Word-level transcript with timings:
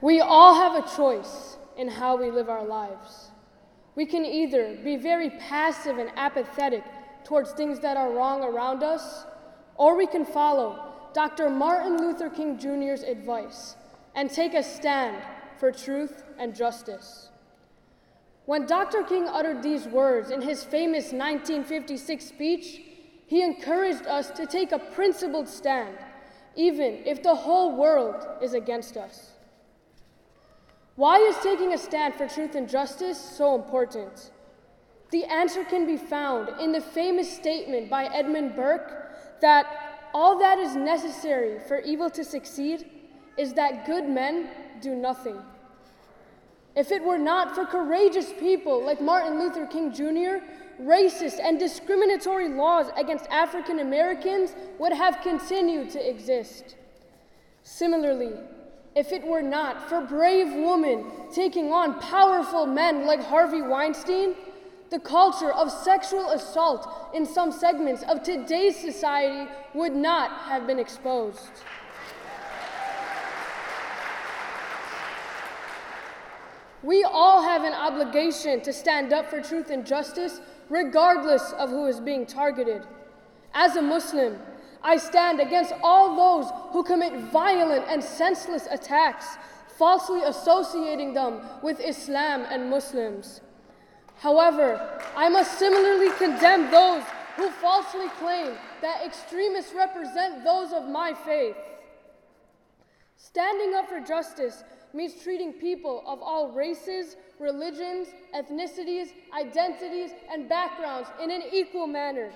We 0.00 0.20
all 0.20 0.54
have 0.54 0.84
a 0.84 0.96
choice 0.96 1.56
in 1.76 1.88
how 1.88 2.16
we 2.16 2.30
live 2.30 2.48
our 2.48 2.64
lives. 2.64 3.30
We 3.96 4.06
can 4.06 4.24
either 4.24 4.76
be 4.84 4.94
very 4.96 5.30
passive 5.30 5.98
and 5.98 6.10
apathetic 6.16 6.84
towards 7.24 7.50
things 7.52 7.80
that 7.80 7.96
are 7.96 8.12
wrong 8.12 8.44
around 8.44 8.84
us, 8.84 9.26
or 9.74 9.96
we 9.96 10.06
can 10.06 10.24
follow 10.24 10.94
Dr. 11.14 11.50
Martin 11.50 11.98
Luther 11.98 12.30
King 12.30 12.58
Jr.'s 12.58 13.02
advice 13.02 13.74
and 14.14 14.30
take 14.30 14.54
a 14.54 14.62
stand 14.62 15.20
for 15.58 15.72
truth 15.72 16.22
and 16.38 16.54
justice. 16.54 17.30
When 18.46 18.66
Dr. 18.66 19.02
King 19.02 19.26
uttered 19.26 19.64
these 19.64 19.86
words 19.86 20.30
in 20.30 20.42
his 20.42 20.62
famous 20.62 21.12
1956 21.12 22.24
speech, 22.24 22.82
he 23.26 23.42
encouraged 23.42 24.06
us 24.06 24.30
to 24.30 24.46
take 24.46 24.70
a 24.70 24.78
principled 24.78 25.48
stand, 25.48 25.98
even 26.54 27.02
if 27.04 27.20
the 27.22 27.34
whole 27.34 27.76
world 27.76 28.24
is 28.40 28.54
against 28.54 28.96
us. 28.96 29.32
Why 30.98 31.18
is 31.18 31.36
taking 31.44 31.74
a 31.74 31.78
stand 31.78 32.16
for 32.16 32.26
truth 32.26 32.56
and 32.56 32.68
justice 32.68 33.20
so 33.20 33.54
important? 33.54 34.32
The 35.12 35.26
answer 35.26 35.62
can 35.62 35.86
be 35.86 35.96
found 35.96 36.48
in 36.60 36.72
the 36.72 36.80
famous 36.80 37.32
statement 37.32 37.88
by 37.88 38.06
Edmund 38.06 38.56
Burke 38.56 39.14
that 39.40 40.10
all 40.12 40.40
that 40.40 40.58
is 40.58 40.74
necessary 40.74 41.60
for 41.68 41.78
evil 41.82 42.10
to 42.10 42.24
succeed 42.24 42.90
is 43.36 43.54
that 43.54 43.86
good 43.86 44.08
men 44.08 44.50
do 44.80 44.96
nothing. 44.96 45.40
If 46.74 46.90
it 46.90 47.04
were 47.04 47.16
not 47.16 47.54
for 47.54 47.64
courageous 47.64 48.32
people 48.32 48.84
like 48.84 49.00
Martin 49.00 49.38
Luther 49.38 49.66
King 49.66 49.92
Jr., 49.92 50.44
racist 50.82 51.38
and 51.40 51.60
discriminatory 51.60 52.48
laws 52.48 52.88
against 52.96 53.26
African 53.30 53.78
Americans 53.78 54.56
would 54.80 54.92
have 54.92 55.20
continued 55.22 55.90
to 55.90 56.10
exist. 56.10 56.74
Similarly, 57.62 58.32
if 58.98 59.12
it 59.12 59.24
were 59.24 59.40
not 59.40 59.88
for 59.88 60.00
brave 60.00 60.52
women 60.52 61.04
taking 61.32 61.72
on 61.72 62.00
powerful 62.00 62.66
men 62.66 63.06
like 63.06 63.22
Harvey 63.22 63.62
Weinstein, 63.62 64.34
the 64.90 64.98
culture 64.98 65.52
of 65.52 65.70
sexual 65.70 66.30
assault 66.30 67.14
in 67.14 67.24
some 67.24 67.52
segments 67.52 68.02
of 68.08 68.24
today's 68.24 68.74
society 68.76 69.48
would 69.72 69.94
not 69.94 70.32
have 70.48 70.66
been 70.66 70.80
exposed. 70.80 71.62
We 76.82 77.04
all 77.04 77.42
have 77.42 77.62
an 77.62 77.74
obligation 77.74 78.60
to 78.62 78.72
stand 78.72 79.12
up 79.12 79.30
for 79.30 79.40
truth 79.40 79.70
and 79.70 79.86
justice, 79.86 80.40
regardless 80.68 81.52
of 81.52 81.70
who 81.70 81.86
is 81.86 82.00
being 82.00 82.26
targeted. 82.26 82.82
As 83.54 83.76
a 83.76 83.82
Muslim, 83.82 84.40
I 84.82 84.96
stand 84.96 85.40
against 85.40 85.72
all 85.82 86.16
those 86.16 86.52
who 86.72 86.82
commit 86.82 87.30
violent 87.30 87.84
and 87.88 88.02
senseless 88.02 88.66
attacks, 88.70 89.36
falsely 89.76 90.22
associating 90.22 91.14
them 91.14 91.40
with 91.62 91.80
Islam 91.80 92.46
and 92.50 92.70
Muslims. 92.70 93.40
However, 94.16 95.00
I 95.16 95.28
must 95.28 95.58
similarly 95.58 96.10
condemn 96.18 96.70
those 96.70 97.02
who 97.36 97.50
falsely 97.50 98.08
claim 98.18 98.56
that 98.82 99.04
extremists 99.04 99.72
represent 99.72 100.42
those 100.42 100.72
of 100.72 100.88
my 100.88 101.14
faith. 101.14 101.56
Standing 103.16 103.74
up 103.74 103.88
for 103.88 104.00
justice 104.00 104.64
means 104.92 105.22
treating 105.22 105.52
people 105.52 106.02
of 106.06 106.20
all 106.20 106.50
races, 106.50 107.16
religions, 107.38 108.08
ethnicities, 108.34 109.08
identities, 109.38 110.10
and 110.32 110.48
backgrounds 110.48 111.08
in 111.22 111.30
an 111.30 111.42
equal 111.52 111.86
manner. 111.86 112.30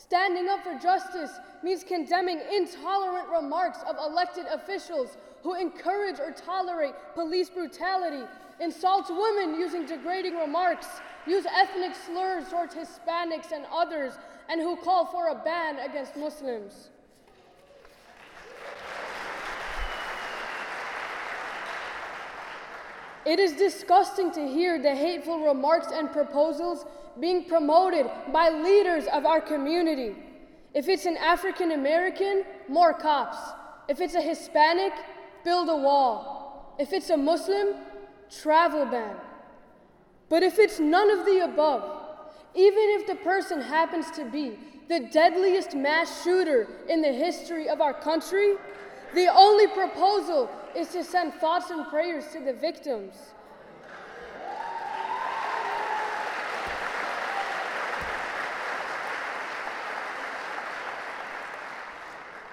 Standing 0.00 0.48
up 0.48 0.62
for 0.62 0.78
justice 0.78 1.32
means 1.62 1.82
condemning 1.82 2.40
intolerant 2.52 3.28
remarks 3.28 3.78
of 3.86 3.96
elected 3.96 4.46
officials 4.46 5.16
who 5.42 5.54
encourage 5.54 6.20
or 6.20 6.30
tolerate 6.30 6.94
police 7.14 7.50
brutality, 7.50 8.22
insult 8.60 9.10
women 9.10 9.58
using 9.58 9.86
degrading 9.86 10.36
remarks, 10.36 10.86
use 11.26 11.46
ethnic 11.46 11.94
slurs 11.94 12.48
towards 12.48 12.74
Hispanics 12.74 13.52
and 13.52 13.66
others, 13.72 14.14
and 14.48 14.60
who 14.60 14.76
call 14.76 15.04
for 15.04 15.28
a 15.28 15.34
ban 15.34 15.78
against 15.78 16.16
Muslims. 16.16 16.90
It 23.28 23.38
is 23.38 23.52
disgusting 23.52 24.30
to 24.32 24.48
hear 24.48 24.80
the 24.80 24.94
hateful 24.94 25.40
remarks 25.40 25.88
and 25.92 26.10
proposals 26.10 26.86
being 27.20 27.44
promoted 27.44 28.06
by 28.32 28.48
leaders 28.48 29.04
of 29.12 29.26
our 29.26 29.42
community. 29.42 30.16
If 30.72 30.88
it's 30.88 31.04
an 31.04 31.18
African 31.18 31.72
American, 31.72 32.44
more 32.68 32.94
cops. 32.94 33.36
If 33.86 34.00
it's 34.00 34.14
a 34.14 34.22
Hispanic, 34.22 34.94
build 35.44 35.68
a 35.68 35.76
wall. 35.76 36.74
If 36.78 36.94
it's 36.94 37.10
a 37.10 37.18
Muslim, 37.18 37.74
travel 38.30 38.86
ban. 38.86 39.16
But 40.30 40.42
if 40.42 40.58
it's 40.58 40.80
none 40.80 41.10
of 41.10 41.26
the 41.26 41.44
above, 41.44 41.82
even 42.54 42.86
if 42.98 43.06
the 43.06 43.16
person 43.16 43.60
happens 43.60 44.10
to 44.12 44.24
be 44.24 44.58
the 44.88 45.00
deadliest 45.00 45.74
mass 45.74 46.24
shooter 46.24 46.66
in 46.88 47.02
the 47.02 47.12
history 47.12 47.68
of 47.68 47.82
our 47.82 47.92
country, 47.92 48.54
the 49.14 49.26
only 49.34 49.66
proposal 49.68 50.50
is 50.76 50.88
to 50.88 51.02
send 51.02 51.34
thoughts 51.34 51.70
and 51.70 51.86
prayers 51.88 52.24
to 52.32 52.40
the 52.40 52.52
victims. 52.52 53.14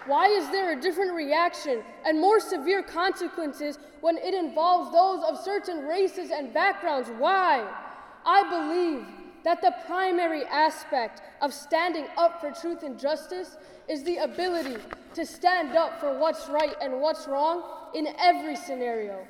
Why 0.08 0.28
is 0.28 0.48
there 0.52 0.78
a 0.78 0.80
different 0.80 1.14
reaction 1.14 1.84
and 2.06 2.20
more 2.20 2.40
severe 2.40 2.84
consequences 2.84 3.80
when 4.02 4.18
it 4.18 4.36
involves 4.36 4.92
those 4.92 5.24
of 5.28 5.44
certain 5.44 5.88
races 5.88 6.30
and 6.30 6.54
backgrounds? 6.54 7.10
Why? 7.18 7.68
I 8.24 8.44
believe 8.50 9.25
that 9.46 9.62
the 9.62 9.74
primary 9.86 10.44
aspect 10.46 11.22
of 11.40 11.54
standing 11.54 12.08
up 12.18 12.42
for 12.42 12.52
truth 12.52 12.82
and 12.82 13.00
justice 13.00 13.58
is 13.88 14.04
the 14.04 14.18
ability 14.18 14.76
to 15.14 15.24
stand 15.24 15.78
up 15.78 16.00
for 16.00 16.18
what's 16.18 16.50
right 16.50 16.76
and 16.82 17.00
what's 17.00 17.28
wrong 17.28 17.64
in 17.94 18.08
every 18.20 18.56
scenario. 18.56 19.26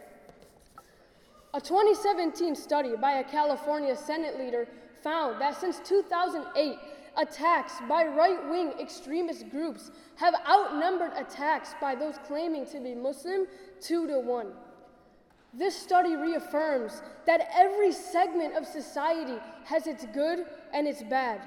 A 1.54 1.60
2017 1.60 2.56
study 2.56 2.94
by 3.00 3.20
a 3.20 3.24
California 3.26 3.96
Senate 3.96 4.40
leader 4.40 4.68
found 5.04 5.40
that 5.42 5.60
since 5.60 5.80
2008, 5.84 6.78
attacks 7.18 7.74
by 7.88 8.06
right 8.06 8.50
wing 8.50 8.74
extremist 8.80 9.50
groups 9.50 9.92
have 10.16 10.34
outnumbered 10.50 11.12
attacks 11.18 11.76
by 11.82 11.94
those 11.94 12.16
claiming 12.26 12.66
to 12.66 12.80
be 12.80 12.96
Muslim 12.96 13.48
two 13.82 14.08
to 14.08 14.20
one. 14.20 14.54
This 15.58 15.76
study 15.76 16.18
reaffirms 16.18 17.02
that 17.26 17.50
every 17.54 17.94
segment 17.94 18.58
of 18.58 18.66
society 18.66 19.38
has 19.64 19.88
its 19.88 20.06
good 20.14 20.46
and 20.74 20.86
its 20.86 21.02
bad. 21.04 21.42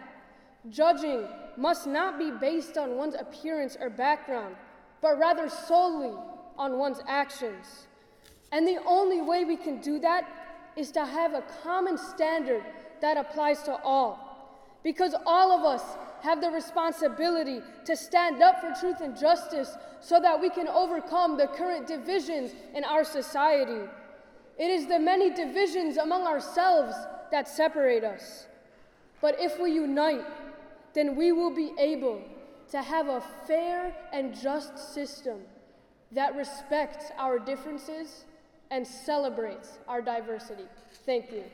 Judging 0.70 1.28
must 1.58 1.86
not 1.86 2.18
be 2.18 2.30
based 2.30 2.78
on 2.78 2.96
one's 2.96 3.14
appearance 3.14 3.76
or 3.78 3.90
background, 3.90 4.56
but 5.02 5.18
rather 5.18 5.50
solely 5.50 6.16
on 6.56 6.78
one's 6.78 7.00
actions. 7.06 7.86
And 8.50 8.66
the 8.66 8.78
only 8.86 9.20
way 9.20 9.44
we 9.44 9.56
can 9.56 9.80
do 9.80 9.98
that 9.98 10.26
is 10.74 10.90
to 10.92 11.04
have 11.04 11.34
a 11.34 11.42
common 11.62 11.98
standard 11.98 12.64
that 13.02 13.18
applies 13.18 13.62
to 13.64 13.76
all 13.82 14.24
because 14.82 15.14
all 15.26 15.52
of 15.52 15.64
us 15.64 15.82
have 16.22 16.40
the 16.40 16.50
responsibility 16.50 17.60
to 17.84 17.96
stand 17.96 18.42
up 18.42 18.60
for 18.60 18.72
truth 18.78 19.00
and 19.00 19.16
justice 19.18 19.76
so 20.00 20.20
that 20.20 20.40
we 20.40 20.50
can 20.50 20.68
overcome 20.68 21.36
the 21.36 21.46
current 21.46 21.86
divisions 21.86 22.52
in 22.74 22.84
our 22.84 23.04
society. 23.04 23.88
It 24.58 24.70
is 24.70 24.86
the 24.86 24.98
many 24.98 25.30
divisions 25.30 25.96
among 25.96 26.26
ourselves 26.26 26.94
that 27.30 27.48
separate 27.48 28.04
us. 28.04 28.46
But 29.20 29.36
if 29.38 29.58
we 29.60 29.72
unite, 29.72 30.24
then 30.94 31.16
we 31.16 31.32
will 31.32 31.54
be 31.54 31.72
able 31.78 32.22
to 32.70 32.82
have 32.82 33.08
a 33.08 33.22
fair 33.46 33.94
and 34.12 34.34
just 34.38 34.94
system 34.94 35.40
that 36.12 36.34
respects 36.36 37.06
our 37.18 37.38
differences 37.38 38.24
and 38.70 38.86
celebrates 38.86 39.78
our 39.86 40.00
diversity. 40.00 40.64
Thank 41.04 41.32
you. 41.32 41.44